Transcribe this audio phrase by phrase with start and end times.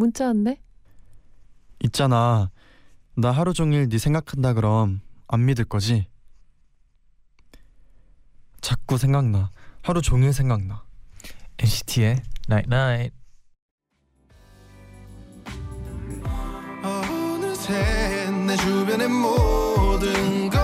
[0.00, 0.58] 문자 왔네.
[1.84, 2.50] 있잖아.
[3.16, 6.06] 나 하루 종일 네 생각한다 그럼 안 믿을 거지?
[8.62, 9.50] 자꾸 생각나.
[9.82, 10.84] 하루 종일 생각나.
[11.58, 13.14] NCT의 Night Night.
[16.82, 20.59] 어느새 내 주변의 모든 건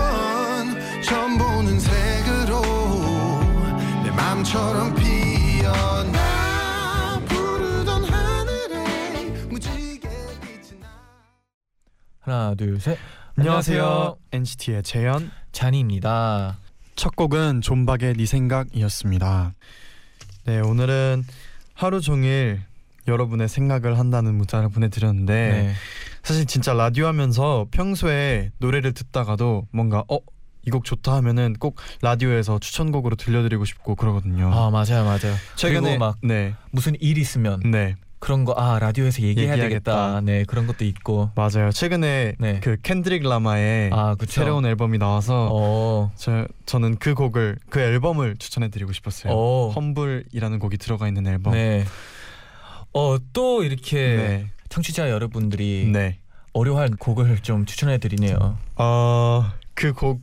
[12.27, 12.97] 하나 둘 셋.
[13.37, 14.17] 안녕하세요.
[14.33, 15.31] NCT의 재현.
[15.53, 16.57] 잔이입니다.
[16.97, 19.53] 첫 곡은 존박의 네 생각이었습니다.
[20.43, 21.23] 네, 오늘은
[21.73, 22.59] 하루 종일
[23.07, 25.73] 여러분의 생각을 한다는 문자를 보내드렸는데 네.
[26.21, 30.19] 사실 진짜 라디오 하면서 평소에 노래를 듣다가도 뭔가 어?
[30.65, 34.51] 이곡 좋다 하면은 꼭 라디오에서 추천곡으로 들려드리고 싶고 그러거든요.
[34.53, 35.33] 아 맞아요 맞아요.
[35.55, 39.91] 최근에 막 네, 무슨 일 있으면 네 그런 거 아 라디오에서 얘기해야 얘기하겠다.
[39.91, 40.21] 되겠다.
[40.21, 41.29] 네 그런 것도 있고.
[41.35, 41.71] 맞아요.
[41.71, 42.59] 최근에 네.
[42.61, 44.31] 그 캔드릭 라마의 아 그쵸.
[44.41, 46.11] 새로운 앨범이 나와서 어.
[46.15, 49.33] 저 저는 그 곡을 그 앨범을 추천해드리고 싶었어요.
[49.33, 49.69] 어.
[49.75, 51.53] 험블이라는 곡이 들어가 있는 앨범.
[51.53, 51.85] 네.
[52.93, 54.47] 어또 이렇게 네.
[54.69, 56.17] 청취자 여러분들이 네.
[56.53, 58.57] 어려워할 곡을 좀 추천해 드리네요.
[58.75, 60.21] 어그 곡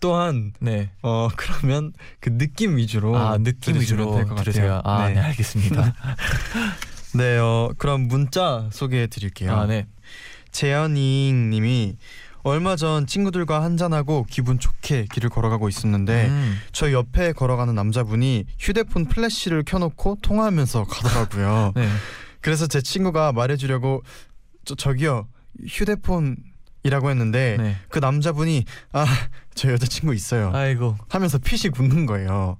[0.00, 0.90] 또한 네.
[1.02, 4.44] 어 그러면 그 느낌 위주로 아 느낌 위주로 될것 같아요.
[4.44, 4.80] 들으세요.
[4.84, 5.20] 아, 네, 네.
[5.20, 5.92] 알겠습니다.
[7.14, 9.52] 네, 어 그럼 문자 소개해 드릴게요.
[9.54, 9.86] 아, 네.
[10.52, 11.96] 재현잉 님이
[12.42, 16.56] 얼마 전 친구들과 한잔하고 기분 좋게 길을 걸어가고 있었는데 음.
[16.72, 21.72] 저 옆에 걸어가는 남자분이 휴대폰 플래시를 켜놓고 통화하면서 가더라고요.
[21.76, 21.88] 네.
[22.40, 24.02] 그래서 제 친구가 말해주려고
[24.64, 25.28] 저, 저기요
[25.66, 26.36] 휴대폰
[26.84, 27.76] 이라고 했는데 네.
[27.88, 29.04] 그 남자분이 아
[29.58, 30.96] 저 여자친구 있어요 아이고.
[31.08, 32.58] 하면서 핏이 굳는 거예요.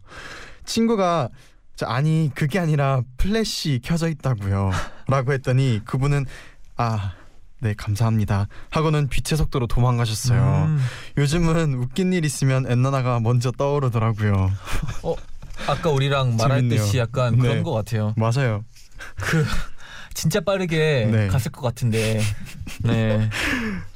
[0.65, 1.29] 친구가
[1.79, 4.71] 저, 아니 그게 아니라 플래시 켜져 있다고요
[5.09, 6.27] 라고 했더니 그분은
[6.77, 7.13] 아
[7.61, 10.79] 네 감사합니다 하고는 빛의 속도로 도망가셨어요 음.
[11.17, 14.53] 요즘은 웃긴 일 있으면 엔나나가 먼저 떠오르더라고요
[15.67, 17.03] 아까 우리랑 말했듯이 재밌네요.
[17.03, 17.43] 약간 네.
[17.43, 18.15] 그런 것 같아요.
[18.17, 18.65] 맞아요
[19.17, 19.45] 그
[20.15, 21.27] 진짜 빠르게 네.
[21.29, 22.21] 갔을 것 같은데.
[22.83, 23.29] 네.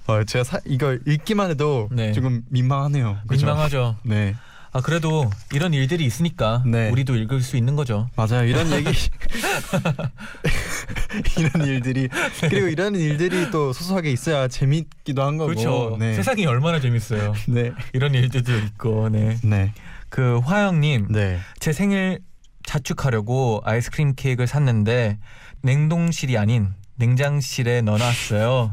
[0.06, 2.12] 어, 제가 사, 이거 읽기만 해도 네.
[2.12, 3.47] 조금 민망하네요 그죠?
[3.47, 3.97] 민망하죠.
[4.03, 4.34] 네
[4.75, 6.88] 아 그래도 이런 일들이 있으니까 네.
[6.91, 8.09] 우리도 읽을 수 있는 거죠.
[8.16, 8.91] 맞아요 이런 얘기
[11.38, 12.09] 이런 일들이
[12.41, 15.97] 그리고 이런 일들이 또 소소하게 있어야 재밌기도 한 거고 그렇죠.
[16.00, 16.15] 네.
[16.15, 17.34] 세상이 얼마나 재밌어요.
[17.49, 17.72] 네.
[17.93, 19.11] 이런 일들도 있고.
[19.11, 19.37] 네.
[19.44, 19.75] 네.
[20.09, 21.38] 그 화영 님 네.
[21.59, 22.21] 제 생일
[22.65, 25.19] 자축하려고 아이스크림 케이크를 샀는데
[25.61, 28.72] 냉동실이 아닌 냉장실에 넣어 놨어요.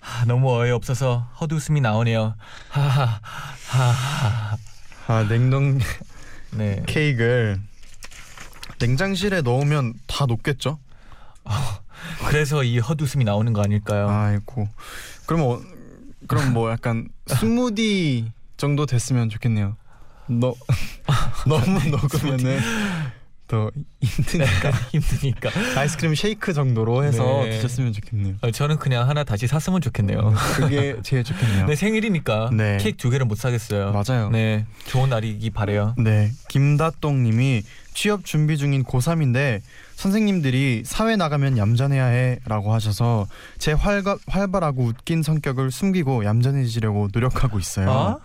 [0.00, 2.34] 하, 너무 어이없어서 헛웃음이 나오네요.
[2.68, 4.58] 하하하하.
[5.06, 5.78] 아 냉동
[6.52, 6.82] 네.
[6.86, 7.58] 케이크를
[8.78, 10.78] 냉장실에 넣으면 다 녹겠죠?
[12.28, 14.08] 그래서 이 헛웃음이 나오는 거 아닐까요?
[14.08, 14.68] 아이고.
[15.26, 15.60] 그럼 어,
[16.26, 19.76] 그럼 뭐 약간 스무디 정도 됐으면 좋겠네요.
[20.28, 20.54] 너
[21.46, 22.60] 너무 녹으면은
[23.52, 23.70] 더
[24.00, 25.50] 힘드니까 힘드니까.
[25.76, 27.50] 아이스크림 쉐이크 정도로 해서 네.
[27.50, 28.36] 드셨으면 좋겠네요.
[28.40, 30.32] 어, 저는 그냥 하나 다시 샀으면 좋겠네요.
[30.56, 31.66] 그게 제일 좋겠네요.
[31.66, 32.78] 내 생일이니까 네.
[32.80, 33.92] 케이크 두 개를 못 사겠어요.
[33.92, 34.30] 맞아요.
[34.30, 35.94] 네, 좋은 날이기 바래요.
[35.98, 37.62] 네, 김다똥님이
[37.92, 39.60] 취업 준비 중인 고3인데
[39.96, 43.26] 선생님들이 사회 나가면 얌전해야 해라고 하셔서
[43.58, 47.90] 제 활가, 활발하고 웃긴 성격을 숨기고 얌전해지려고 노력하고 있어요.
[47.90, 48.18] 아?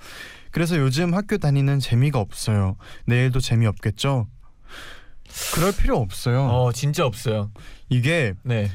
[0.51, 2.77] 그래서 요즘 학교 다니는 재미가 없어요.
[3.05, 4.27] 내일도 재미없겠죠?
[5.53, 6.45] 그럴 필요 없어요.
[6.45, 7.51] 어, 진짜 없어요.
[7.89, 8.69] 이게 네,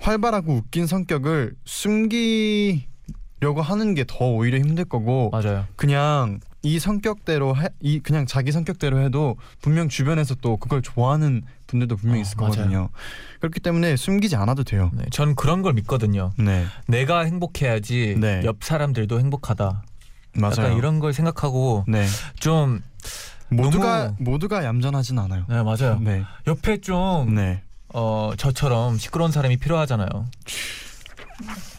[0.00, 5.66] 활발하고 웃긴 성격을 숨기려고 하는 게 더 오히려 힘들 거고 맞아요.
[5.76, 11.96] 그냥 이 성격대로 해, 이 그냥 자기 성격대로 해도 분명 주변에서 또 그걸 좋아하는 분들도
[11.96, 12.50] 분명 히 어, 있을 맞아요.
[12.50, 12.88] 거거든요.
[13.40, 14.90] 그렇기 때문에 숨기지 않아도 돼요.
[14.92, 16.32] 네, 전 그런 걸 믿거든요.
[16.38, 18.42] 네, 내가 행복해야지 네.
[18.44, 19.84] 옆 사람들도 행복하다.
[20.34, 20.52] 맞아요.
[20.58, 22.06] 약간 이런 걸 생각하고 네,
[22.38, 22.82] 좀
[23.50, 24.16] 모두가 너무...
[24.18, 25.44] 모두가 얌전하진 않아요.
[25.48, 25.98] 네 맞아요.
[26.00, 26.24] 네.
[26.46, 27.62] 옆에 좀 네.
[27.92, 30.08] 어, 저처럼 시끄러운 사람이 필요하잖아요.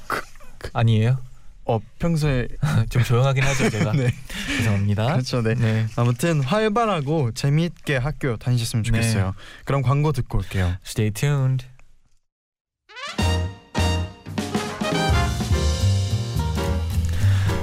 [0.07, 0.21] 그,
[0.57, 0.69] 그.
[0.73, 1.17] 아니에요?
[1.63, 2.47] 어 평소에
[2.89, 3.93] 좀 조용하긴 하죠 제가.
[3.97, 4.11] 네.
[4.57, 5.05] 죄송합니다.
[5.05, 5.41] 그렇죠.
[5.41, 5.55] 네.
[5.55, 5.87] 네.
[5.95, 9.25] 아무튼 활발하고 재미있게 학교 다니셨으면 좋겠어요.
[9.25, 9.31] 네.
[9.65, 10.75] 그럼 광고 듣고 올게요.
[10.85, 11.65] Stay tuned.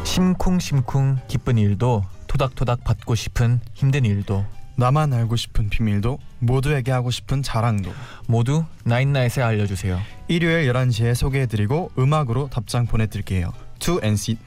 [0.04, 4.46] 심쿵심쿵 기쁜 일도 토닥토닥 받고 싶은 힘든 일도
[4.76, 7.92] 나만 알고 싶은 비밀도 모두에게 하고 싶은 자랑도
[8.28, 10.00] 모두 나인나잇에 알려주세요.
[10.28, 13.52] 일요일 11시에 소개해드리고 음악으로 답장 보내드릴게요.
[13.80, 14.38] To NC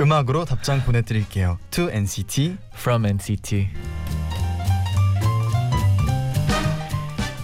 [0.00, 1.58] 음악으로 답장 보내드릴게요.
[1.70, 3.68] To NCT From NCT.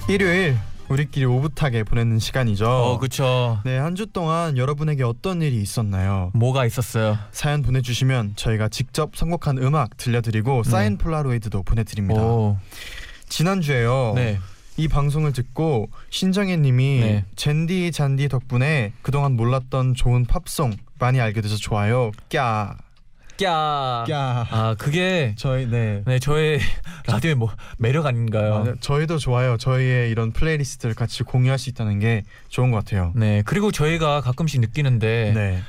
[0.08, 0.58] 일요일
[0.88, 2.66] 우리끼리 오붓하게 보내는 시간이죠.
[2.66, 3.60] 어, 그쵸.
[3.64, 6.30] 네, 한 주 동안 여러분에게 어떤 일이 있었나요?
[6.34, 7.18] 뭐가 있었어요?
[7.32, 10.70] 사연 보내주시면 저희가 직접 선곡한 음악 들려드리고 네.
[10.70, 12.22] 사인 폴라로이드도 보내드립니다.
[12.22, 12.56] 오,
[13.28, 14.12] 지난주에요.
[14.14, 14.38] 네.
[14.76, 17.24] 이 방송을 듣고 신정혜님이 네.
[17.34, 22.12] 젠디 잔디 덕분에 그동안 몰랐던 좋은 팝송 많이 알게 돼서 좋아요.
[22.28, 22.76] 꺄.
[23.38, 24.04] 꺄.
[24.06, 24.46] 꺄.
[24.50, 26.02] 아, 그게 저희 네.
[26.06, 26.60] 네 저의
[27.06, 28.54] 라디오의 뭐 매력 아닌가요?
[28.54, 29.56] 아, 네, 저희도 좋아요.
[29.56, 33.12] 저희의 이런 플레이리스트를 같이 공유할 수 있다는 게 좋은 것 같아요.
[33.14, 35.62] 네 그리고 저희가 가끔씩 느끼는데 네.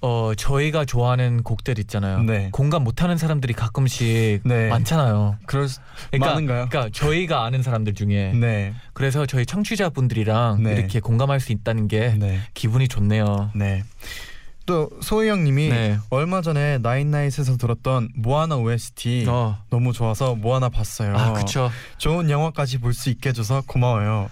[0.00, 2.22] 어 저희가 좋아하는 곡들 있잖아요.
[2.24, 2.50] 네.
[2.52, 4.68] 공감 못하는 사람들이 가끔씩 네.
[4.68, 5.38] 많잖아요.
[5.46, 5.80] 그럴 수,
[6.10, 6.68] 그러니까, 많은가요?
[6.68, 8.74] 그러니까 저희가 아는 사람들 중에 네.
[8.92, 10.74] 그래서 저희 청취자분들이랑 네.
[10.74, 12.40] 이렇게 공감할 수 있다는 게 네.
[12.52, 13.50] 기분이 좋네요.
[13.54, 13.82] 네.
[14.66, 15.98] 또 소희 형님이 네.
[16.10, 19.58] 얼마 전에 나인나잇에서 들었던 모아나 OST 어.
[19.70, 21.16] 너무 좋아서 모아나 봤어요.
[21.16, 21.70] 아 그쵸.
[21.98, 24.30] 좋은 영화까지 볼 수 있게 해줘서 고마워요.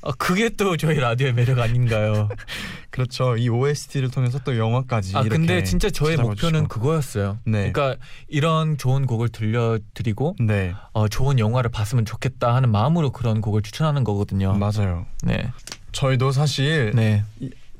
[0.00, 2.28] 어, 그게 또 저희 라디오의 매력 아닌가요?
[2.90, 3.36] 그렇죠.
[3.36, 5.16] 이 OST를 통해서 또 영화까지.
[5.16, 6.68] 아 이렇게 근데 진짜 저의 목표는 주시고.
[6.68, 7.38] 그거였어요.
[7.44, 7.72] 네.
[7.72, 7.96] 그러니까
[8.28, 14.04] 이런 좋은 곡을 들려드리고 네 어, 좋은 영화를 봤으면 좋겠다 하는 마음으로 그런 곡을 추천하는
[14.04, 14.54] 거거든요.
[14.54, 15.04] 맞아요.
[15.24, 15.50] 네,
[15.90, 17.24] 저희도 사실 네,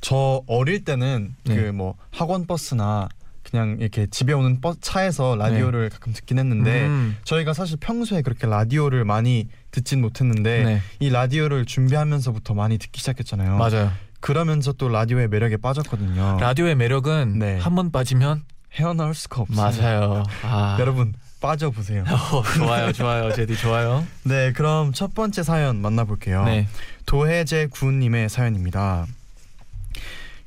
[0.00, 1.56] 저 어릴 때는 네.
[1.56, 3.08] 그뭐 학원 버스나
[3.50, 8.46] 그냥 이렇게 집에 오는 버, 차에서 라디오를 가끔 듣긴 했는데 음, 저희가 사실 평소에 그렇게
[8.46, 13.56] 라디오를 많이 듣진 못했는데 네, 이 라디오를 준비하면서부터 많이 듣기 시작했잖아요.
[13.56, 13.90] 맞아요.
[14.20, 16.38] 그러면서 또 라디오의 매력에 빠졌거든요.
[16.40, 17.58] 라디오의 매력은 네.
[17.58, 18.42] 한번 빠지면
[18.74, 19.82] 헤어나올 수가 없어요.
[19.82, 20.24] 맞아요.
[20.42, 22.04] 아, 여러분 빠져 보세요.
[22.08, 24.04] 어, 좋아요, 좋아요, 제디 좋아요.
[24.24, 26.44] 네, 그럼 첫 번째 사연 만나볼게요.
[26.44, 26.68] 네,
[27.06, 29.06] 도혜재 구은님의 사연입니다.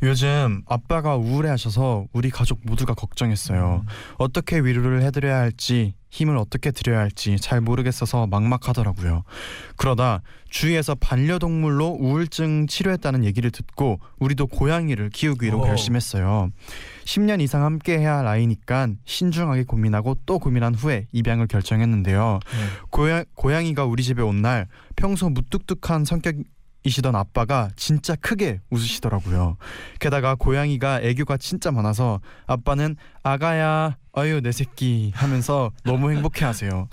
[0.03, 3.85] 요즘 아빠가 우울해하셔서 우리 가족 모두가 걱정했어요.
[4.17, 9.23] 어떻게 위로를 해드려야 할지 힘을 어떻게 드려야 할지 잘 모르겠어서 막막하더라고요.
[9.77, 15.61] 그러다 주위에서 반려동물로 우울증 치료했다는 얘기를 듣고 우리도 고양이를 키우기로 오.
[15.65, 16.49] 결심했어요.
[17.05, 22.39] 10년 이상 함께 해야 할 아이니까 신중하게 고민하고 또 고민한 후에 입양을 결정했는데요.
[22.43, 22.57] 네.
[22.89, 26.35] 고양, 고양이가 우리 집에 온 날 평소 무뚝뚝한 성격
[26.83, 29.57] 이시던 아빠가 진짜 크게 웃으시더라고요.
[29.99, 36.89] 게다가 고양이가 애교가 진짜 많아서 아빠는 아가야 어유 내 새끼 하면서 너무 행복해하세요.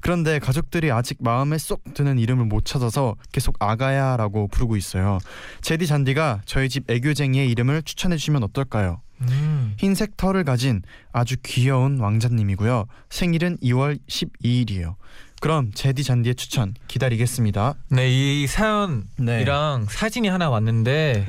[0.00, 5.18] 그런데 가족들이 아직 마음에 쏙 드는 이름을 못 찾아서 계속 아가야라고 부르고 있어요.
[5.62, 9.00] 제디 잔디가 저희 집 애교쟁이의 이름을 추천해 주시면 어떨까요?
[9.22, 10.82] 음, 흰색 털을 가진
[11.12, 12.86] 아주 귀여운 왕자님이고요.
[13.10, 14.94] 생일은 2월 12일이에요.
[15.40, 17.74] 그럼 제디 잔디의 추천 기다리겠습니다.
[17.88, 21.26] 네, 이 사연이랑 사진이 하나 왔는데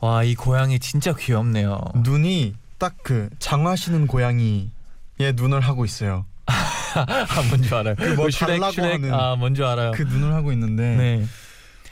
[0.00, 1.80] 와, 이 고양이 진짜 귀엽네요.
[1.96, 4.68] 눈이 딱 그 장화시는 고양이의
[5.36, 6.26] 눈을 하고 있어요.
[6.46, 7.94] 아, 뭔지 알아요.
[8.16, 8.92] 뭐 슈렉, 달라고 슈렉.
[8.94, 9.92] 하는 아, 뭔지 알아요.
[9.92, 11.24] 그 눈을 하고 있는데 네.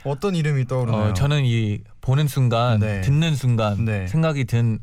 [0.03, 1.01] 어떤 이름이 떠오르나요?
[1.11, 3.01] 어, 저는 이 보는 순간, 네.
[3.01, 4.07] 듣는 순간 네.
[4.07, 4.79] 생각이 든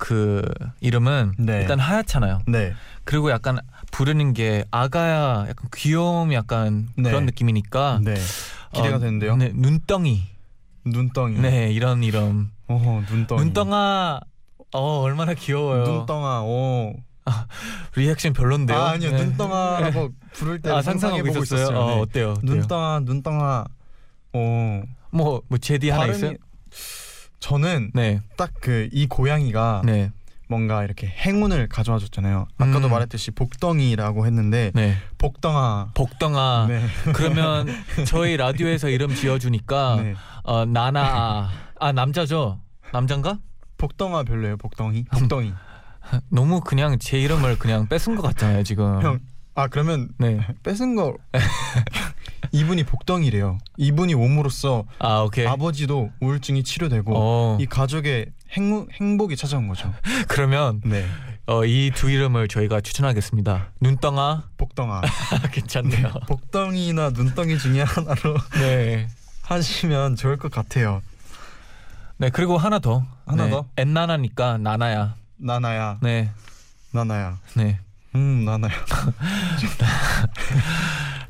[0.00, 0.42] 그
[0.80, 1.62] 이름은 네.
[1.62, 2.42] 일단 하얗잖아요.
[2.46, 3.58] 네, 그리고 약간
[3.90, 7.04] 부르는 게 아가야, 약간 귀여움, 약간 네.
[7.10, 8.14] 그런 느낌이니까 네
[8.74, 9.36] 기대가 어, 되는데요.
[9.36, 10.22] 네, 눈덩이.
[10.84, 11.38] 눈덩이.
[11.38, 12.50] 네, 이런 이름.
[12.66, 13.40] 어허, 눈덩이.
[13.42, 14.20] 눈덩아.
[14.74, 15.84] 어, 얼마나 귀여워요.
[15.84, 16.42] 눈덩아.
[16.42, 16.94] 오.
[17.94, 18.78] 리액션 별론데요.
[18.78, 19.24] 아 아니요 네.
[19.24, 21.42] 눈덩아라고 부를 때 아, 상상하고 있었어요.
[21.60, 21.78] 있었어요.
[21.78, 22.00] 어, 네.
[22.00, 22.30] 어때요?
[22.32, 22.54] 어때요?
[22.54, 23.64] 눈덩아, 눈덩아.
[24.32, 24.82] 오.
[25.10, 26.34] 뭐, 뭐 제디 하나 있어요?
[27.40, 30.10] 저는 네, 딱그 이 고양이가 네,
[30.48, 32.46] 뭔가 이렇게 행운을 가져와 줬잖아요.
[32.56, 32.90] 아까도 음.
[32.90, 34.96] 말했듯이 복덩이라고 했는데 네.
[35.18, 35.90] 복덩아.
[35.94, 36.66] 복덩아.
[36.68, 36.82] 네.
[37.12, 37.68] 그러면
[38.06, 40.14] 저희 라디오에서 이름 지어 주니까 네.
[40.42, 42.60] 어, 나나 아 남자죠?
[42.92, 43.38] 남잔가?
[43.76, 44.56] 복덩아 별로예요.
[44.56, 45.04] 복덩이.
[45.04, 45.52] 복덩이.
[46.30, 49.02] 너무 그냥 제 이름을 그냥 뺏은 것 같잖아요 지금.
[49.02, 49.20] 형.
[49.54, 50.40] 아 그러면 네.
[50.62, 51.14] 뺏은 거
[52.52, 53.58] 이분이 복덩이래요.
[53.76, 55.46] 이분이 옴으로써 아 오케이.
[55.46, 58.26] 아버지도 우울증이 치료되고 어이 가족의
[58.56, 59.92] 행, 행복이 찾아온 거죠.
[60.28, 61.06] 그러면 네.
[61.46, 63.68] 어, 이 두 이름을 저희가 추천하겠습니다.
[63.80, 65.00] 눈덩아 복덩아.
[65.52, 66.12] 괜찮네요.
[66.26, 69.08] 복덩이나 눈덩이 중에 하나로 네.
[69.44, 71.00] 하시면 좋을 것 같아요.
[72.18, 73.04] 네 그리고 하나 더.
[73.26, 73.50] 하나 네.
[73.50, 73.64] 더?
[73.76, 75.14] 엔나나니까 나나야.
[75.36, 75.98] 나나야.
[76.02, 76.30] 네.
[76.92, 77.38] 나나야.
[77.54, 77.78] 네.
[78.14, 78.72] 음 나나야.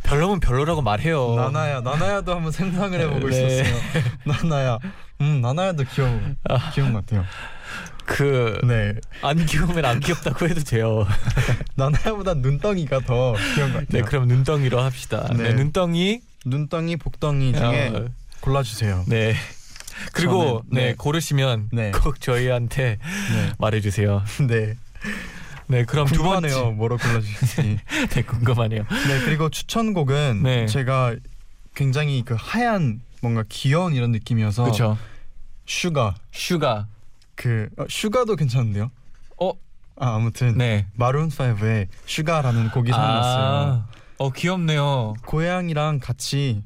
[0.04, 1.34] 별로면 별로라고 말해요.
[1.36, 1.80] 나나야.
[1.82, 3.36] 나나야도 한번 생각을 해보고 네.
[3.60, 3.76] 있었어요.
[4.24, 4.78] 나나야.
[5.20, 6.20] 음 나나야도 귀여워.
[6.74, 7.24] 귀여운 것 같아요.
[8.04, 8.94] 그 네.
[9.22, 11.06] 안 귀여우면 안 귀엽다고 해도 돼요.
[11.76, 13.86] 나나야보다 눈덩이가 더 귀여운 것 같아요.
[13.88, 15.28] 네, 그럼 눈덩이로 합시다.
[15.36, 15.52] 네, 네.
[15.54, 16.20] 눈덩이.
[16.46, 18.06] 눈덩이, 복덩이 중에 어,
[18.40, 19.04] 골라주세요.
[19.08, 19.34] 네.
[20.12, 20.94] 그리고 저는, 네, 네.
[20.94, 21.90] 고르시면 네.
[21.90, 22.98] 꼭 저희한테
[23.32, 23.52] 네.
[23.58, 24.22] 말해주세요.
[24.48, 24.76] 네.
[25.66, 26.48] 네, 그럼 두 번째.
[26.48, 26.70] 궁금하네요.
[26.72, 27.78] 뭐로 골라주실지.
[28.14, 28.84] 네, 궁금하네요.
[28.88, 29.20] 네.
[29.24, 30.66] 그리고 추천곡은 네.
[30.66, 31.16] 제가
[31.74, 34.98] 굉장히 그 하얀 뭔가 귀여운 이런 느낌이어서 그렇죠.
[35.66, 36.86] Sugar Sugar.
[37.34, 38.90] 그 어, Sugar도 괜찮은데요?
[39.40, 39.52] 어,
[39.96, 40.86] 아 아무튼 네.
[40.94, 43.44] 마룬 5의 Sugar라는 곡이 생각났어요.
[43.44, 43.86] 아,
[44.18, 45.14] 어 귀엽네요.
[45.24, 46.64] 고양이랑 같이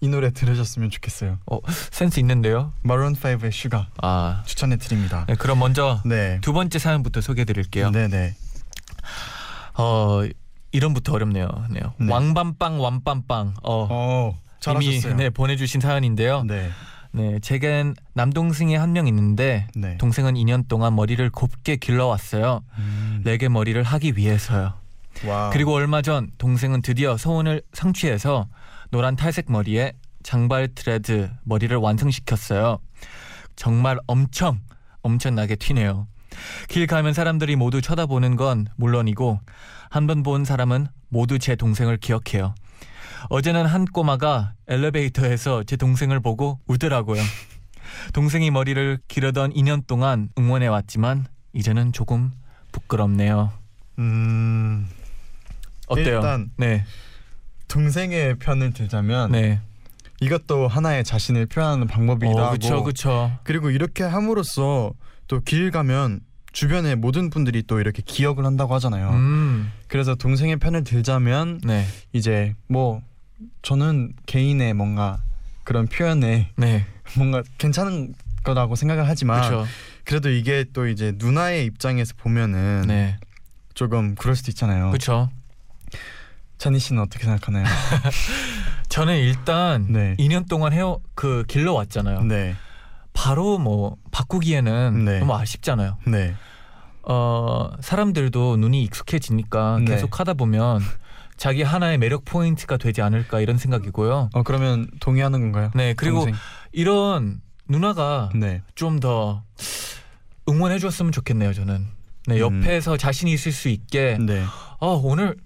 [0.00, 1.38] 이 노래 들으셨으면 좋겠어요.
[1.50, 1.58] 어
[1.90, 2.72] 센스 있는데요.
[2.82, 5.24] 마룬 5의 Sugar 아, 추천해 드립니다.
[5.28, 6.38] 네, 그럼 먼저 네.
[6.42, 7.90] 두 번째 사연부터 소개해 드릴게요.
[7.90, 8.34] 네, 네.
[9.74, 10.22] 어
[10.72, 11.48] 이름부터 어렵네요.
[11.70, 11.80] 네.
[11.98, 12.12] 네.
[12.12, 13.54] 왕밤빵 완밤빵.
[13.62, 14.38] 어, 어,
[14.72, 15.14] 이미 잘하셨어요.
[15.16, 16.44] 네 보내주신 사연인데요.
[16.44, 16.70] 네.
[17.12, 19.96] 네, 제겐 남동생이 한 명 있는데 네.
[19.96, 22.62] 동생은 2년 동안 머리를 곱게 길러왔어요.
[22.78, 23.22] 음.
[23.24, 24.74] 레게 머리를 하기 위해서요.
[25.26, 25.48] 와.
[25.50, 28.48] 그리고 얼마 전 동생은 드디어 소원을 성취해서
[28.90, 32.78] 노란 탈색 머리에 장발 트레드 머리를 완성시켰어요.
[33.54, 34.60] 정말 엄청
[35.02, 36.06] 엄청나게 튀네요.
[36.68, 39.40] 길 가면 사람들이 모두 쳐다보는 건 물론이고
[39.88, 42.54] 한 번 본 사람은 모두 제 동생을 기억해요.
[43.28, 47.22] 어제는 한 꼬마가 엘리베이터에서 제 동생을 보고 울더라고요.
[48.12, 52.32] 동생이 머리를 기르던 2년 동안 응원해 왔지만 이제는 조금
[52.72, 53.52] 부끄럽네요.
[53.98, 54.88] 음.
[55.88, 56.16] 어때요?
[56.16, 56.84] 일단 네.
[57.68, 59.60] 동생의 편을 들자면 네.
[60.20, 63.38] 이것도 하나의 자신을 표현하는 방법이기도 어, 하고 그쵸, 그쵸.
[63.44, 64.92] 그리고 이렇게 함으로써
[65.28, 66.20] 또 길 가면
[66.56, 69.10] 주변에 모든 분들이 또 이렇게 기억을 한다고 하잖아요.
[69.10, 71.84] 음, 그래서 동생의 편을 들자면 네,
[72.14, 73.02] 이제 뭐
[73.60, 75.22] 저는 개인의 뭔가
[75.64, 79.66] 그런 표현에 네, 뭔가 괜찮은 거라고 생각을 하지만 그쵸.
[80.04, 83.18] 그래도 이게 또 이제 누나의 입장에서 보면은 네,
[83.74, 84.92] 조금 그럴 수도 있잖아요.
[84.92, 85.28] 그쵸.
[86.56, 87.66] 찬희 씨는 어떻게 생각하나요?
[88.88, 90.16] 저는 일단 네.
[90.18, 92.22] 2년 동안 헤어 그 길러 왔잖아요.
[92.22, 92.56] 네,
[93.16, 95.18] 바로 뭐 바꾸기에는 네.
[95.20, 95.96] 너무 아쉽잖아요.
[96.06, 96.34] 네,
[97.02, 99.84] 어 사람들도 눈이 익숙해지니까 네.
[99.86, 100.80] 계속 하다 보면
[101.36, 104.30] 자기 하나의 매력 포인트가 되지 않을까 이런 생각이고요.
[104.32, 105.70] 어 그러면 동의하는 건가요?
[105.74, 106.34] 네, 그리고 동생.
[106.72, 109.42] 이런 누나가 네, 좀 더
[110.48, 111.52] 응원해 줬으면 좋겠네요.
[111.54, 111.86] 저는.
[112.28, 112.60] 네, 음.
[112.64, 114.42] 옆에서 자신이 있을 수 있게 네,
[114.80, 115.36] 아 오늘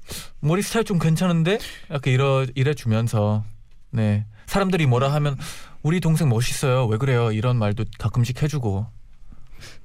[0.41, 1.59] 머리 스타일 좀 괜찮은데
[1.91, 3.45] 약간 이러 이래 주면서
[3.91, 5.37] 네 사람들이 뭐라 하면
[5.83, 6.87] 우리 동생 멋있어요.
[6.87, 7.33] 왜 그래요?
[7.33, 8.87] 이런 말도 가끔씩 해주고.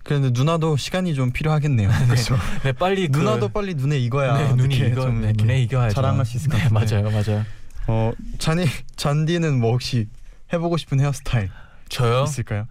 [0.04, 1.90] 그런데 누나도 시간이 좀 필요하겠네요.
[2.08, 2.38] 그렇죠.
[2.64, 5.96] 네 빨리 그, 누나도 빨리 눈에 익어야 네 눈이 좀 네, 눈에 익어야죠.
[5.96, 6.96] 자랑할 수 있을 것 네, 같은데.
[7.02, 7.46] 맞아요 맞아요.
[7.88, 10.08] 어 잔이 잔디는 뭐 혹시
[10.54, 11.50] 해보고 싶은 헤어스타일
[11.90, 12.24] 저요?
[12.24, 12.68] 있을까요?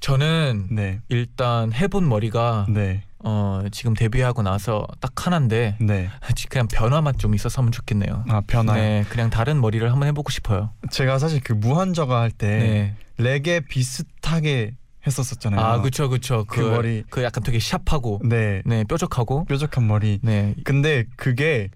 [0.00, 6.08] 저는 네, 일단 해본 머리가 네, 어 지금 데뷔하고 나서 딱 하나인데 네.
[6.50, 8.74] 그냥 변화만 좀 있었으면 좋겠네요 아 변화.
[8.74, 12.94] 네 그냥 다른 머리를 한번 해보고 싶어요 제가 사실 그 무한저가 할때 네.
[13.16, 14.74] 레게 비슷하게
[15.06, 15.60] 했었었잖아요.
[15.60, 17.04] 아 그쵸 그쵸 그 머리.
[17.10, 20.18] 그 약간 되게 샵하고 네, 네 뾰족하고 뾰족한 머리.
[20.22, 21.68] 네 근데 그게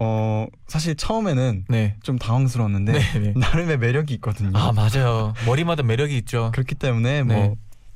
[0.00, 1.96] 어 사실 처음에는 네.
[2.02, 3.32] 좀 당황스러웠는데 네, 네.
[3.38, 4.50] 나름의 매력이 있거든요.
[4.54, 5.34] 아 맞아요.
[5.46, 6.50] 머리마다 매력이 있죠.
[6.52, 7.54] 그렇기 때문에 뭐 네.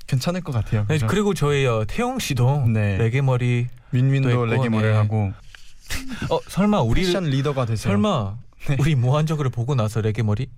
[0.08, 0.80] 괜찮을 것 같아요.
[0.88, 1.06] 네, 그죠?
[1.06, 2.96] 그리고 저희 어, 태영 씨도 네.
[2.96, 3.68] 레게 머리.
[3.92, 4.96] 윈윈도 레게 머리를 네.
[4.96, 5.32] 하고
[6.30, 7.92] 어 설마 우리 패션 리더가 되세요.
[7.92, 8.36] 설마
[8.66, 8.76] 네.
[8.80, 10.48] 우리 무한적으로 보고 나서 레게 머리?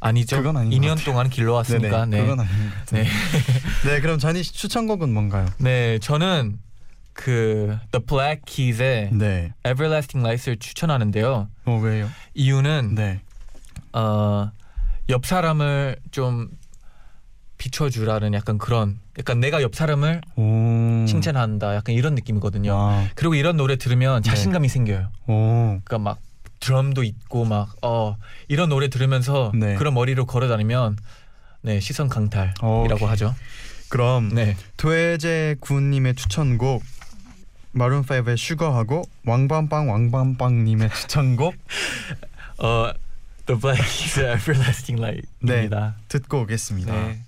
[0.00, 0.36] 아니죠.
[0.38, 1.04] 그건 아닌 것 2년 같아요.
[1.04, 2.06] 동안 길러왔으니까.
[2.06, 2.22] 네네, 네.
[2.22, 2.86] 그건 아닌 것.
[2.94, 3.04] 네.
[3.84, 5.46] 네, 그럼 잔이 씨 추천곡은 뭔가요?
[5.58, 6.58] 네, 저는
[7.12, 9.52] 그 The Black Keys의 네.
[9.66, 11.48] Everlasting Lights를 추천하는데요.
[11.66, 12.08] 어 왜요?
[12.34, 13.20] 이유는 네.
[13.92, 14.50] 어,
[15.10, 16.48] 옆 사람을 좀
[17.60, 21.04] 비춰주라는 약간 그런 약간 내가 옆 사람을 오.
[21.06, 22.74] 칭찬한다 약간 이런 느낌이거든요.
[22.74, 23.04] 와.
[23.14, 24.30] 그리고 이런 노래 들으면 네.
[24.30, 25.08] 자신감이 생겨요.
[25.26, 25.78] 오.
[25.84, 26.18] 그러니까 막
[26.58, 28.16] 드럼도 있고 막 어
[28.48, 29.74] 이런 노래 들으면서 네.
[29.74, 30.96] 그런 머리로 걸어 다니면
[31.60, 33.08] 네 시선 강탈이라고 오케이.
[33.08, 33.34] 하죠.
[33.90, 34.56] 그럼 네.
[34.78, 36.82] 도혜재 군님의 추천곡
[37.72, 41.54] 마룬 5의 슈거하고 왕밤빵 왕밤빵님의 추천곡
[42.58, 42.90] 어
[43.46, 45.96] The Black Keys Everlasting Light입니다.
[46.08, 46.92] 듣고 오겠습니다.
[46.94, 47.20] 네.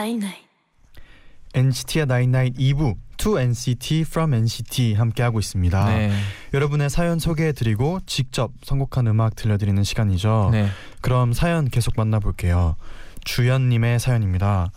[0.00, 0.34] night night
[1.52, 5.84] NCT의 night night 2부 To NCT From NCT 함께 하고 있습니다.
[5.90, 6.10] 네.
[6.54, 10.48] 여러분의 사연 소개해드리고 직접 선곡한 음악 들려드리는 시간이죠.
[10.52, 10.68] 네.
[11.02, 12.76] 그럼 사연 계속 만나볼게요.
[13.24, 14.70] 주연님의 사연입니다.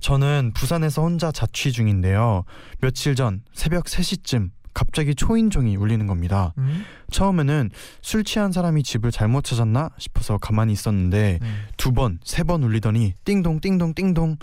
[0.00, 2.42] 저는 부산에서 혼자 자취 중인데요.
[2.80, 6.52] 며칠 전 새벽 3시쯤 갑자기 초인종이 울리는 겁니다.
[6.58, 6.84] 음?
[7.12, 7.70] 처음에는
[8.02, 11.48] 술 취한 사람이 집을 잘못 찾았나 싶어서 가만히 있었는데 네.
[11.76, 14.38] 두 번, 세 번 울리더니 띵동 띵동 띵동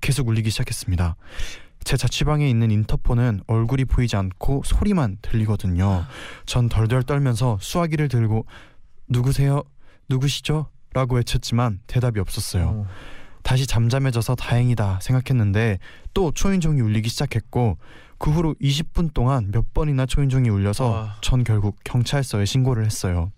[0.00, 1.16] 계속 울리기 시작했습니다.
[1.84, 6.04] 제 자취방에 있는 인터폰은 얼굴이 보이지 않고 소리만 들리거든요.
[6.46, 8.46] 전 덜덜 떨면서 수화기를 들고
[9.08, 9.62] 누구세요?
[10.08, 10.68] 누구시죠?
[10.94, 12.68] 라고 외쳤지만 대답이 없었어요.
[12.68, 12.86] 어.
[13.42, 15.78] 다시 잠잠해져서 다행이다 생각했는데
[16.14, 17.78] 또 초인종이 울리기 시작했고
[18.22, 21.16] 그 후로 20분 동안 몇 번이나 초인종이 울려서 와.
[21.22, 23.32] 전 결국 경찰서에 신고를 했어요.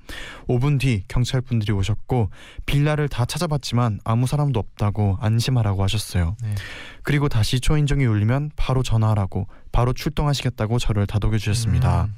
[0.46, 2.28] 5분 뒤 경찰 분들이 오셨고
[2.66, 6.36] 빌라를 다 찾아봤지만 아무 사람도 없다고 안심하라고 하셨어요.
[6.42, 6.54] 네.
[7.02, 12.04] 그리고 다시 초인종이 울리면 바로 전화하라고 바로 출동하시겠다고 저를 다독여 주셨습니다.
[12.04, 12.14] 음.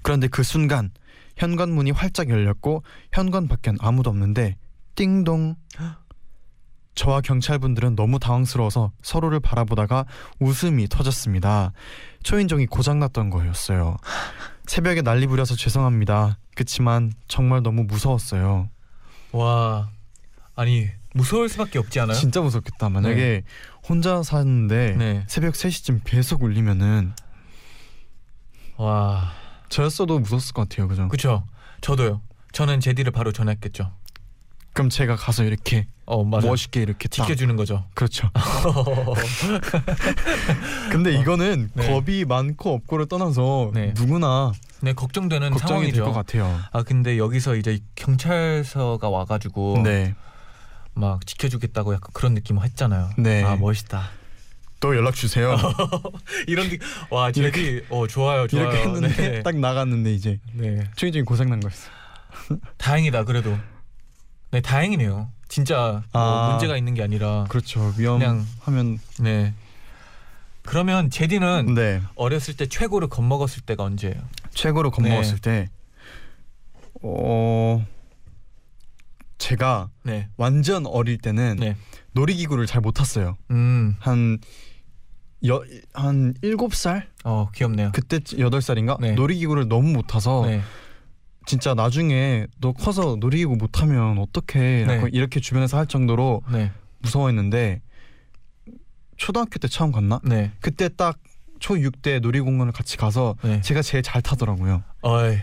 [0.00, 0.90] 그런데 그 순간
[1.36, 4.56] 현관문이 활짝 열렸고 현관 밖엔 아무도 없는데
[4.94, 5.56] 띵동
[6.94, 10.04] 저와 경찰분들은 너무 당황스러워서 서로를 바라보다가
[10.38, 11.72] 웃음이 터졌습니다.
[12.22, 13.96] 초인종이 고장났던 거였어요.
[14.66, 16.38] 새벽에 난리 부려서 죄송합니다.
[16.54, 18.68] 그치만 정말 너무 무서웠어요.
[19.32, 19.88] 와.
[20.54, 22.16] 아니 무서울 수밖에 없지 않아요?
[22.16, 22.88] 진짜 무섭겠다.
[22.88, 23.42] 만약에
[23.88, 25.24] 혼자 사는데 네.
[25.26, 27.12] 새벽 3시쯤 계속 울리면은
[28.76, 29.32] 와.
[29.68, 30.88] 저였어도 무서웠을 것 같아요.
[30.88, 31.08] 그죠?
[31.08, 31.44] 그쵸.
[31.80, 32.20] 저도요.
[32.52, 33.92] 저는 제디를 바로 전화했겠죠.
[34.80, 36.48] 그럼 제가 가서 이렇게 어 맞아.
[36.48, 37.84] 멋있게 이렇게 딱 지켜주는 거죠.
[37.92, 38.30] 그렇죠.
[40.90, 41.86] 근데 이거는 네.
[41.86, 43.92] 겁이 많고 없고를 떠나서 네.
[43.94, 46.04] 누구나 네 걱정되는 걱정이 될 상황이죠.
[46.06, 46.58] 것 같아요.
[46.72, 50.14] 아 근데 여기서 이제 경찰서가 와가지고 네.
[50.94, 53.10] 막 지켜주겠다고 약간 그런 느낌 했잖아요.
[53.18, 53.44] 네.
[53.44, 54.08] 아 멋있다.
[54.80, 55.58] 또 연락 주세요.
[56.48, 56.78] 이런 느...
[57.10, 58.70] 와 제디 어 좋아요 좋아요.
[58.70, 59.42] 이렇게 했는데 네.
[59.42, 60.84] 딱 나갔는데 이제 네.
[60.96, 61.90] 초인종이 고장 난 거였어.
[62.78, 63.58] 다행이다 그래도.
[64.50, 65.28] 네 다행이네요.
[65.48, 66.50] 진짜 뭐 아.
[66.50, 67.46] 문제가 있는 게 아니라.
[67.48, 67.92] 그렇죠.
[67.96, 69.54] 그냥- 위험하면 네.
[70.62, 72.02] 그러면 제디는 네.
[72.16, 74.16] 어렸을 때 최고로 겁먹었을 때가 언제예요?
[74.52, 75.68] 최고로 겁먹었을 때
[77.02, 77.84] 어.
[79.38, 80.28] 제가 네.
[80.36, 81.76] 완전 어릴 때는 네.
[82.12, 83.36] 놀이기구를 잘 못 탔어요.
[83.50, 83.96] 음.
[83.98, 84.38] 한
[85.46, 85.62] 여,
[85.94, 87.92] 한 일곱 살 어 귀엽네요.
[87.94, 89.12] 그때 여덟 살인가 네.
[89.12, 90.60] 놀이기구를 너무 못 타서 네.
[91.50, 95.04] 진짜 나중에 너 커서 놀이기구 못 타면 어떡해 네.
[95.10, 96.70] 이렇게 주변에서 할 정도로 네.
[97.00, 97.80] 무서워했는데
[99.16, 100.52] 초등학교 때 처음 갔나 네.
[100.60, 101.18] 그때 딱
[101.58, 103.60] 초6 때 놀이공원을 같이 가서 네.
[103.62, 104.84] 제가 제일 잘 타더라고요.
[105.02, 105.38] 어이.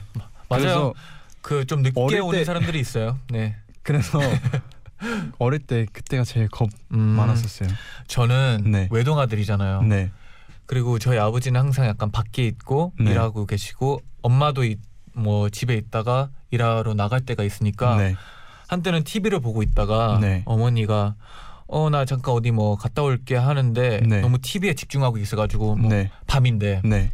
[0.48, 0.62] 맞아요.
[0.62, 0.94] 그래서
[1.42, 3.20] 그좀 늦게 오는 때- 사람들이 있어요.
[3.30, 3.58] 네.
[3.84, 4.18] 그래서
[5.40, 7.68] 어릴 때 그때가 제일 겁 음, 많았었어요.
[8.08, 8.88] 저는 네.
[8.92, 9.82] 외동 아들이잖아요.
[9.82, 10.10] 네.
[10.68, 13.12] 그리고 저희 아버지는 항상 약간 밖에 있고 네.
[13.12, 14.78] 일하고 계시고 엄마도 이-
[15.18, 18.16] 뭐 집에 있다가 일하러 나갈 때가 있으니까 네.
[18.68, 20.44] 한때는 TV를 보고 있다가 네.
[20.46, 21.16] 어머니가
[21.70, 24.22] 어 나 잠깐 어디 뭐 갔다 올게 하는데 네.
[24.22, 26.10] 너무 TV에 집중하고 있어가지고 뭐 네.
[26.26, 27.12] 밤인데 네.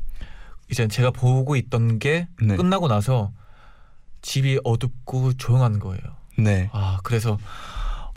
[0.70, 2.56] 이제 제가 보고 있던 게 네.
[2.56, 3.32] 끝나고 나서
[4.22, 6.02] 집이 어둡고 조용한 거예요.
[6.38, 6.70] 네.
[6.72, 7.38] 아 그래서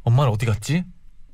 [0.04, 0.84] 엄마는 어디 갔지?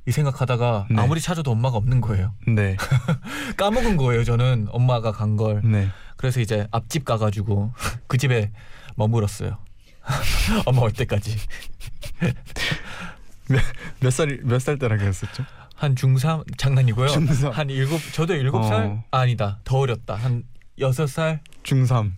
[0.07, 1.01] 이 생각하다가 네.
[1.01, 2.33] 아무리 찾아도 엄마가 없는 거예요.
[2.49, 2.77] 네.
[3.57, 4.25] 까먹은 거예요.
[4.25, 5.63] 저는 엄마가 간 걸.
[5.65, 5.89] 네.
[6.23, 7.73] 그래서 이제 앞집 가가지고
[8.07, 8.53] 그 집에
[8.95, 9.59] 머물었어요.
[10.67, 11.37] 엄마 올 때까지
[14.01, 15.45] 몇 살이 몇 살 때라 그랬었죠?
[15.75, 17.09] 한 중3 장난이고요.
[17.09, 17.51] 중3.
[17.51, 19.05] 한 일곱 저도 일곱 살 어.
[19.11, 20.45] 아, 아니다 더 어렸다 한
[20.79, 22.13] 여섯 살 중3.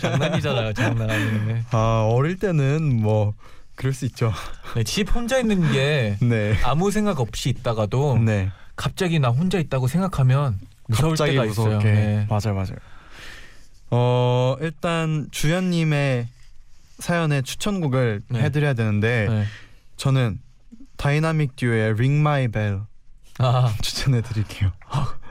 [0.00, 1.06] 장난이잖아요 장난.
[1.46, 1.62] 네.
[1.70, 3.32] 아, 어릴 때는 뭐
[3.76, 4.30] 그럴 수 있죠.
[4.74, 6.54] 네, 집 혼자 있는 게 네.
[6.64, 8.50] 아무 생각 없이 있다가도 네.
[8.76, 11.76] 갑자기 나 혼자 있다고 생각하면 무서울 갑자기 때가 무섭게.
[11.76, 11.80] 있어요.
[11.80, 12.26] 네.
[12.28, 12.76] 맞아요, 맞아요.
[13.90, 16.28] 어, 일단 주연 님의
[16.98, 18.40] 사연에 추천곡을 네.
[18.42, 19.44] 해 드려야 되는데 네.
[19.96, 20.40] 저는
[20.96, 22.80] 다이나믹 듀오의 Ring My Bell
[23.38, 24.72] 아 추천해 드릴게요.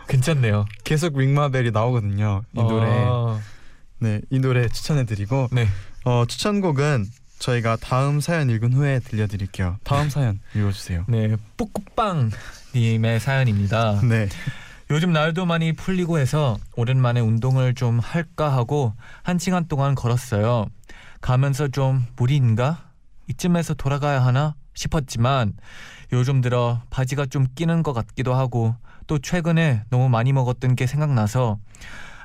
[0.08, 0.66] 괜찮네요.
[0.84, 2.44] 계속 Ring My Bell이 나오거든요.
[2.54, 2.86] 이 노래.
[2.90, 3.40] 아,
[4.00, 5.68] 네, 이 노래 추천해 드리고 네.
[6.04, 7.06] 어, 추천곡은
[7.40, 9.78] 저희가 다음 사연 읽은 후에 들려드릴게요.
[9.84, 11.06] 다음 사연 읽어주세요.
[11.08, 12.32] 네, 뿌꾸빵
[12.76, 14.02] 님의 사연입니다.
[14.04, 14.28] 네,
[14.94, 20.68] 요즘 날도 많이 풀리고 해서 오랜만에 운동을 좀 할까 하고 한 시간 동안 걸었어요.
[21.20, 22.92] 가면서 좀 무리인가?
[23.28, 25.54] 이쯤에서 돌아가야 하나 싶었지만
[26.12, 28.76] 요즘 들어 바지가 좀 끼는 것 같기도 하고
[29.08, 31.58] 또 최근에 너무 많이 먹었던 게 생각나서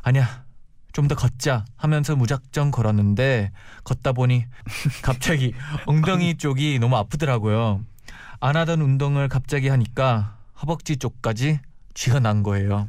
[0.02, 0.44] 아니야
[0.92, 3.50] 좀 더 걷자 하면서 무작정 걸었는데
[3.84, 4.44] 걷다 보니
[5.02, 5.54] 갑자기
[5.86, 7.80] 엉덩이 쪽이 너무 아프더라고요.
[8.40, 11.60] 안 하던 운동을 갑자기 하니까 허벅지 쪽까지
[11.98, 12.88] 쥐가 난 거예요.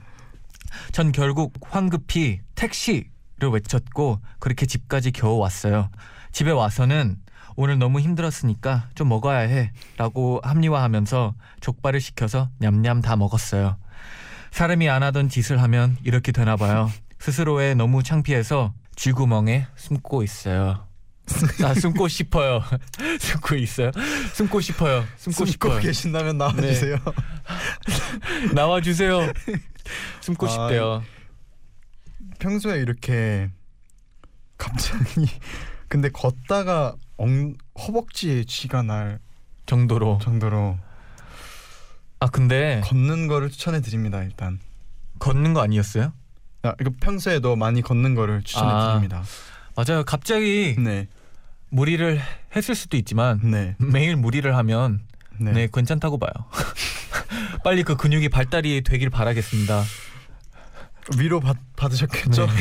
[0.91, 5.89] 전 결국 황급히 택시를 외쳤고 그렇게 집까지 겨우 왔어요.
[6.31, 7.17] 집에 와서는
[7.55, 13.77] 오늘 너무 힘들었으니까 좀 먹어야 해 라고 합리화하면서 족발을 시켜서 냠냠 다 먹었어요.
[14.51, 16.91] 사람이 안 하던 짓을 하면 이렇게 되나 봐요.
[17.17, 20.88] 스스로에 너무 창피해서 쥐구멍에 숨고 있어요.
[21.63, 22.61] 아 숨고 싶어요.
[23.19, 23.91] 숨고 있어요.
[24.33, 25.05] 숨고 싶어요.
[25.17, 25.79] 숨고 숨고 싶어요.
[25.79, 26.97] 계신다면 나와주세요.
[28.53, 29.31] 나와 주세요.
[30.21, 31.03] 숨고 아, 싶대요.
[32.39, 33.49] 평소에 이렇게
[34.57, 35.27] 갑자기
[35.87, 39.19] 근데 걷다가 엉, 허벅지에 쥐가 날
[39.65, 40.19] 정도로.
[40.21, 40.77] 정도로
[42.19, 44.59] 아 근데 걷는 거를 추천해 드립니다 일단.
[45.19, 46.13] 걷는 거 아니었어요?
[46.63, 48.87] 아, 이거 평소에도 많이 걷는 거를 추천해 아.
[48.89, 49.23] 드립니다.
[49.75, 50.03] 맞아요.
[50.03, 51.07] 갑자기 네,
[51.69, 52.19] 무리를
[52.55, 55.01] 했을 수도 있지만 네, 매일 무리를 하면
[55.39, 55.51] 네.
[55.51, 56.31] 네, 괜찮다고 봐요.
[57.63, 59.83] 빨리 그 근육이 발달이 되길 바라겠습니다.
[61.17, 62.45] 위로 받, 받으셨겠죠?
[62.45, 62.51] 네.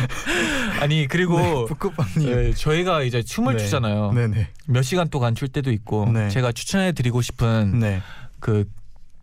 [0.80, 1.68] 아니 그리고
[2.16, 2.24] 네.
[2.24, 3.64] 네, 저희가 이제 춤을 네.
[3.64, 4.12] 추잖아요.
[4.12, 6.30] 네, 네, 몇 시간 동안 출 때도 있고 네.
[6.30, 8.00] 제가 추천해 드리고 싶은 네,
[8.40, 8.64] 그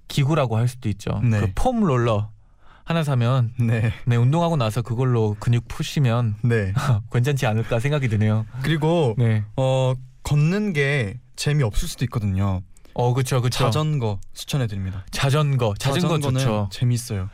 [0.08, 1.20] 기구라고 할 수도 있죠.
[1.24, 1.40] 네.
[1.40, 2.30] 그폼 롤러
[2.92, 6.74] 하나 사면 네, 네 운동하고 나서 그걸로 근육 푸시면 네.
[7.10, 8.46] 괜찮지 않을까 생각이 드네요.
[8.64, 9.46] 그리고 네.
[9.56, 12.62] 어 걷는 게 재미 없을 수도 있거든요.
[12.94, 13.64] 어 그쵸 그쵸.
[13.64, 15.06] 자전거 추천해 드립니다.
[15.10, 16.68] 자전거 자전거 좋죠.
[16.70, 17.30] 재밌어요.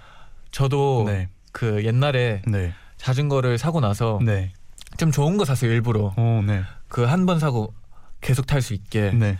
[0.52, 4.54] 저도 네, 그 옛날에 네, 자전거를 사고 나서 네.
[4.98, 7.74] 좀 좋은 거 샀어요 일부러 어, 네, 그한 번 사고
[8.22, 9.39] 계속 탈 수 있게 네,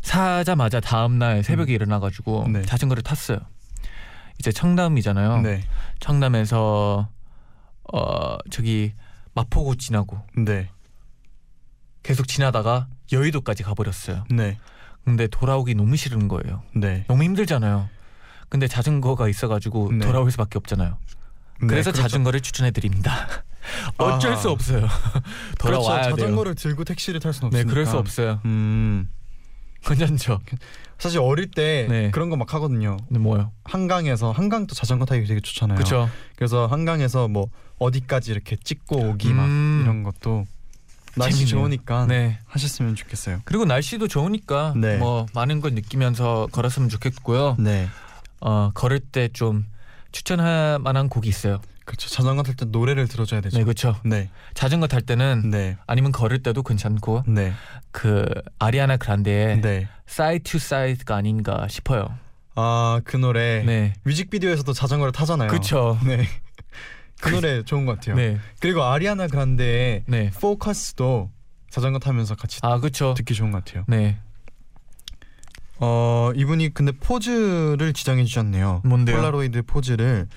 [0.00, 2.62] 사자마자 다음 날 새벽에 일어나가지고 네.
[2.62, 3.40] 자전거를 탔어요.
[4.40, 5.42] 이제 청담이잖아요.
[5.42, 5.62] 네,
[6.00, 7.10] 청담에서
[7.92, 8.94] 어 저기
[9.34, 10.70] 마포구 지나고 네,
[12.02, 14.24] 계속 지나다가 여의도까지 가버렸어요.
[14.30, 14.58] 네,
[15.04, 16.62] 근데 돌아오기 너무 싫은 거예요.
[16.74, 17.04] 네.
[17.06, 17.90] 너무 힘들잖아요.
[18.48, 20.06] 근데 자전거가 있어가지고 네.
[20.06, 20.96] 돌아올 수밖에 없잖아요.
[21.60, 22.02] 그래서 그렇죠.
[22.02, 23.28] 자전거를 추천해 드립니다.
[23.98, 24.36] 어쩔 아.
[24.36, 24.88] 수 없어요.
[25.60, 25.82] 그렇죠.
[25.82, 26.16] 돌아와야 돼요.
[26.16, 27.70] 자전거를 들고 택시를 탈 수는 네, 없으니까.
[27.70, 28.40] 그럴 수 없어요.
[28.46, 29.06] 음,
[29.84, 30.40] 괜찮죠.
[30.98, 32.10] 사실 어릴 때 네.
[32.10, 32.96] 그런 거 막 하거든요.
[33.08, 33.52] 근데 뭐요?
[33.64, 35.76] 한강에서 한강도 자전거 타기 되게 좋잖아요.
[35.76, 36.08] 그렇죠.
[36.36, 39.80] 그래서 한강에서 뭐 어디까지 이렇게 찍고 오기 막 음.
[39.82, 40.46] 이런 것도
[41.16, 41.62] 날씨 재밌네요.
[41.62, 42.38] 좋으니까 네.
[42.46, 43.40] 하셨으면 좋겠어요.
[43.44, 44.98] 그리고 날씨도 좋으니까 네.
[44.98, 47.56] 뭐 많은 걸 느끼면서 걸었으면 좋겠고요.
[47.58, 47.88] 네,
[48.40, 49.66] 어 걸을 때 좀
[50.12, 51.60] 추천할 만한 곡이 있어요.
[51.90, 52.08] 그렇죠.
[52.08, 53.58] 자전거 탈 때 노래를 들어줘야 되죠.
[53.58, 53.96] 네, 그렇죠.
[54.04, 57.52] 네, 자전거 탈 때는 네, 아니면 걸을 때도 괜찮고 네,
[57.90, 58.24] 그
[58.60, 59.88] 아리아나 그란데의 네.
[60.06, 62.16] Side to Side가 아닌가 싶어요.
[62.54, 63.94] 아 그 노래 네.
[64.04, 65.48] 뮤직비디오에서도 자전거를 타잖아요.
[65.48, 65.98] 그렇죠.
[66.06, 66.28] 네.
[67.20, 68.14] 그 노래 좋은 것 같아요.
[68.14, 68.38] 네.
[68.60, 70.30] 그리고 아리아나 그란데의 네.
[70.40, 71.30] Focus도
[71.70, 73.14] 자전거 타면서 같이 아, 그렇죠.
[73.14, 73.84] 듣기 좋은 것 같아요.
[73.88, 74.16] 네.
[75.78, 78.82] 어 이분이 근데 포즈를 지정해 주셨네요.
[78.84, 79.16] 뭔데요?
[79.16, 80.28] 폴라로이드 포즈를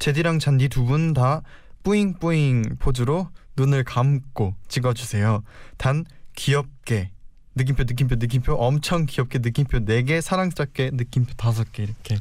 [0.00, 1.42] 제디랑 잔디 두 분 다
[1.84, 5.42] 뿌잉뿌잉 포즈로 눈을 감고 찍어주세요.
[5.76, 6.04] 단
[6.36, 7.10] 귀엽게
[7.54, 12.18] 느낌표 느낌표 느낌표 엄청 귀엽게 느낌표 4개 사랑스럽게 느낌표 5개 이렇게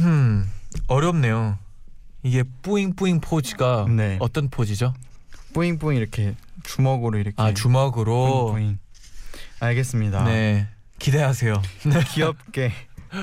[0.00, 0.50] 음.
[0.88, 1.58] 어렵네요.
[2.22, 4.16] 이게 뿌잉뿌잉 포즈가 네.
[4.20, 4.92] 어떤 포즈죠?
[5.54, 8.50] 뿌잉뿌잉 이렇게 주먹으로 이렇게 아, 주먹으로.
[8.52, 8.78] 뿌잉뿌잉
[9.60, 10.24] 알겠습니다.
[10.24, 10.68] 네.
[10.98, 11.62] 기대하세요.
[12.14, 12.72] 귀엽게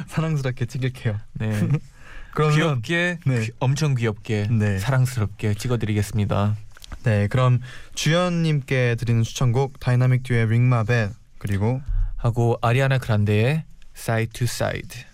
[0.08, 1.20] 사랑스럽게 찍을게요.
[1.34, 1.68] 네.
[2.34, 3.39] 그러면 귀엽게 네.
[3.41, 4.80] 귀- 엄청 귀엽게 네.
[4.80, 6.56] 사랑스럽게 찍어드리겠습니다.
[7.04, 7.60] 네 그럼
[7.96, 11.82] 주연님께 드리는 추천곡 다이나믹 듀오의 Ring My Bell 그리고
[12.17, 13.65] 하고 아리아나 그란데의
[13.96, 15.06] Side to Side.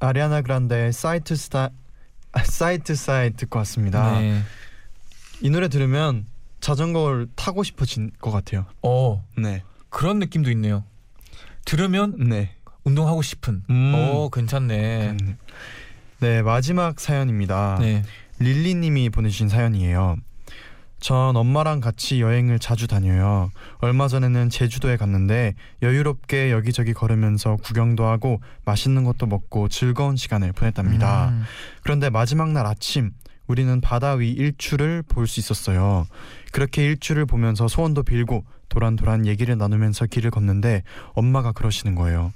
[0.00, 1.70] 아리아나 그란데의 사이트 스타
[2.44, 4.20] 사이트 사이트 듣고 왔습니다.
[4.20, 4.42] 네.
[5.40, 6.26] 이 노래 들으면
[6.60, 8.66] 자전거를 타고 싶어진 것 같아요.
[8.82, 10.84] 어 네, 그런 느낌도 있네요.
[11.64, 13.62] 들으면 네, 운동하고 싶은.
[13.70, 13.94] 음.
[13.94, 15.10] 오 괜찮네.
[15.10, 15.36] 음.
[16.20, 17.78] 네 마지막 사연입니다.
[17.80, 18.02] 네.
[18.40, 20.16] 릴리님이 보내주신 사연이에요.
[21.00, 23.50] 전 엄마랑 같이 여행을 자주 다녀요.
[23.78, 31.28] 얼마 전에는 제주도에 갔는데 여유롭게 여기저기 걸으면서 구경도 하고 맛있는 것도 먹고 즐거운 시간을 보냈답니다.
[31.28, 31.44] 음.
[31.82, 33.12] 그런데 마지막 날 아침
[33.46, 36.06] 우리는 바다 위 일출을 볼 수 있었어요.
[36.52, 40.82] 그렇게 일출을 보면서 소원도 빌고 도란도란 얘기를 나누면서 길을 걷는데
[41.14, 42.32] 엄마가 그러시는 거예요.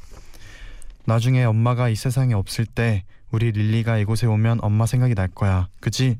[1.05, 5.69] 나중에 엄마가 이 세상에 없을 때 우리 릴리가 이곳에 오면 엄마 생각이 날 거야.
[5.81, 6.17] 그지?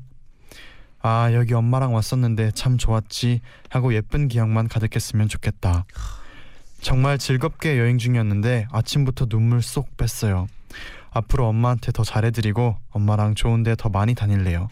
[1.05, 5.85] 아 여기 엄마랑 왔었는데 참 좋았지 하고 예쁜 기억만 가득했으면 좋겠다.
[6.81, 10.47] 정말 즐겁게 여행 중이었는데 아침부터 눈물 쏙 뺐어요.
[11.11, 14.69] 앞으로 엄마한테 더 잘해드리고 엄마랑 좋은데 더 많이 다닐래요.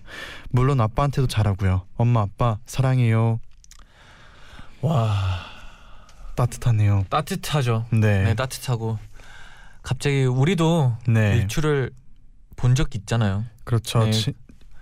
[0.50, 1.86] 물론 아빠한테도 잘하고요.
[1.98, 3.40] 엄마 아빠 사랑해요.
[4.82, 5.42] 와
[6.36, 7.06] 따뜻하네요.
[7.10, 7.86] 따뜻하죠.
[7.92, 8.98] 네, 네, 따뜻하고
[9.84, 11.92] 갑자기 우리도 네, 일출을
[12.56, 13.44] 본 적 있잖아요.
[13.64, 14.06] 그렇죠.
[14.06, 14.12] 네.
[14.12, 14.34] 치-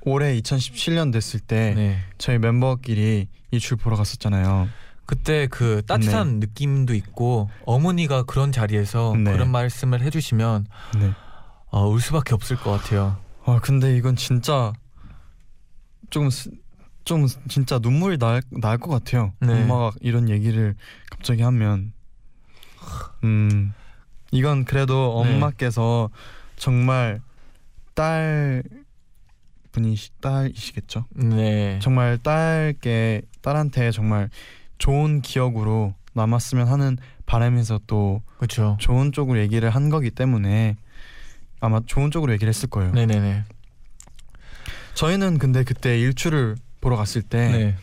[0.01, 1.99] 올해 2017년 됐을 때 네.
[2.17, 4.69] 저희 멤버끼리 이출 보러 갔었잖아요.
[5.05, 9.31] 그때 그 따뜻한 느낌도 있고 어머니가 그런 자리에서 네.
[9.31, 10.67] 그런 말씀을 해주시면
[10.99, 11.11] 네.
[11.71, 13.17] 어, 울 수밖에 없을 것 같아요.
[13.45, 14.71] 아 근데 이건 진짜
[16.11, 16.51] 좀 스-
[17.05, 19.33] 좀 진짜 눈물이 날 날 것 같아요.
[19.39, 19.53] 네.
[19.63, 20.75] 엄마가 이런 얘기를
[21.09, 21.91] 갑자기 하면
[23.23, 23.73] 음
[24.31, 25.33] 이건 그래도 네.
[25.33, 26.09] 엄마께서
[26.55, 27.19] 정말
[27.95, 28.61] 딸
[29.71, 31.05] 분이 딸이시겠죠.
[31.15, 31.79] 네.
[31.81, 34.29] 정말 딸께 딸한테 정말
[34.77, 38.77] 좋은 기억으로 남았으면 하는 바람에서 또 그렇죠.
[38.79, 40.75] 좋은 쪽으로 얘기를 한 거기 때문에
[41.59, 42.91] 아마 좋은 쪽으로 얘기를 했을 거예요.
[42.91, 43.43] 네네네.
[44.95, 47.75] 저희는 근데 그때 일출을 보러 갔을 때 네.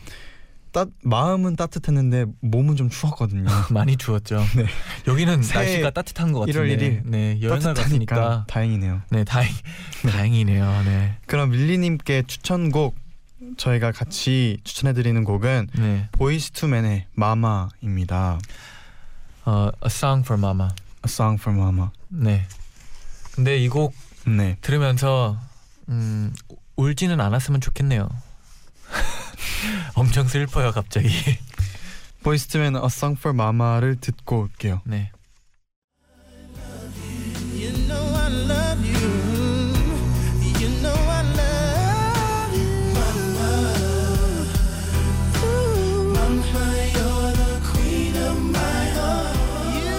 [0.77, 3.45] 따, 마음은 따뜻했는데 몸은 좀 추웠거든요.
[3.71, 4.43] 많이 추웠죠.
[4.55, 4.65] 네.
[5.07, 6.59] 여기는 날씨가 따뜻한 것 같은데.
[6.59, 7.39] 1월 1일 네.
[7.39, 8.45] 따뜻하니까 갔으니까.
[8.47, 9.01] 다행이네요.
[9.09, 9.23] 네.
[9.23, 9.51] 다행
[10.07, 10.83] 다행이네요.
[10.85, 11.17] 네.
[11.25, 12.95] 그럼 밀리님께 추천곡
[13.57, 16.09] 저희가 같이 추천해드리는 곡은 네.
[16.11, 18.39] Boyz II Men의 Mama입니다.
[19.45, 20.69] 어, A Song for Mama.
[20.69, 21.89] A Song for Mama.
[22.09, 22.45] 네.
[23.33, 23.95] 근데 이곡
[24.27, 24.57] 네.
[24.61, 25.39] 들으면서
[25.89, 26.33] 음,
[26.75, 28.09] 울지는 않았으면 좋겠네요.
[29.95, 31.09] 엄청 슬퍼요, 갑자기.
[32.23, 34.81] 보이스투맨의 A Song for Mama를 듣고 올게요.
[34.85, 35.11] 네.
[37.55, 38.97] You know I love you.
[40.59, 42.93] You know I love you.
[42.93, 43.49] Mama.
[45.43, 46.13] Ooh.
[46.13, 49.37] Mama, you're the queen of my heart.
[49.73, 49.97] You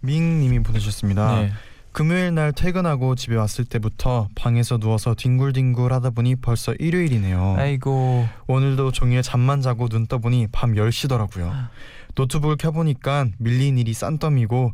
[0.00, 1.40] 밍님이 보내주셨습니다.
[1.40, 1.52] 네.
[1.96, 7.54] 금요일 날 퇴근하고 집에 왔을 때부터 방에서 누워서 뒹굴뒹굴 하다 보니 벌써 일요일이네요.
[7.56, 8.28] 아이고.
[8.48, 11.68] 오늘도 종일 잠만 자고 눈 떠보니 밤 10시더라고요.
[12.14, 14.72] 노트북을 켜보니까 밀린 일이 싼더미고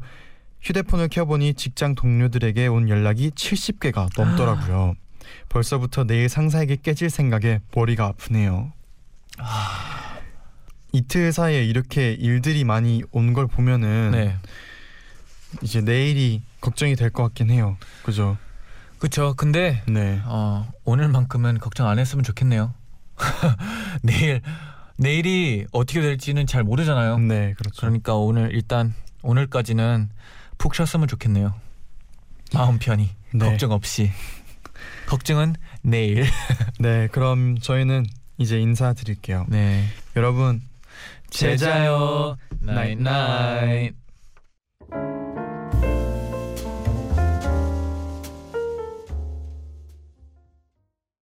[0.63, 4.95] 휴대폰을 켜보니 직장 동료들에게 온 연락이 70개가 넘더라고요.
[5.49, 8.73] 벌써부터 내일 상사에게 깨질 생각에 머리가 아프네요.
[10.91, 14.37] 이틀 사이에 이렇게 일들이 많이 온 걸 보면은 네.
[15.61, 17.77] 이제 내일이 걱정이 될 것 같긴 해요.
[18.05, 18.37] 그죠?
[18.99, 19.35] 그쵸.
[19.37, 20.21] 근데 네.
[20.25, 22.73] 어, 오늘만큼은 걱정 안 했으면 좋겠네요.
[24.03, 24.41] 내일
[24.97, 27.19] 내일이 어떻게 될지는 잘 모르잖아요.
[27.19, 27.81] 네, 그렇죠.
[27.81, 30.09] 그러니까 오늘 일단 오늘까지는
[30.59, 31.55] 푹 쉬었으면 좋겠네요.
[32.55, 33.47] 마음 편히 네.
[33.47, 34.11] 걱정 없이.
[35.07, 36.25] 걱정은 내일.
[36.79, 38.07] 네, 그럼 저희는
[38.38, 39.47] 이제 인사드릴게요.
[39.49, 39.85] 네.
[40.17, 40.62] 여러분
[41.31, 43.95] 제자요 나잇나잇